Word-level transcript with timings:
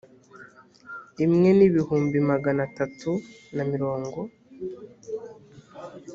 imwe 1.25 1.49
n’ibihumbi 1.57 2.17
magana 2.29 2.61
atatu 2.69 3.11
na 3.55 3.63
mirongo 3.71 4.19